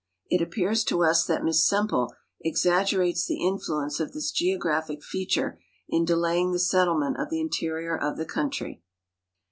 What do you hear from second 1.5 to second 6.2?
Semple exaggerates the influence of this geographic feature in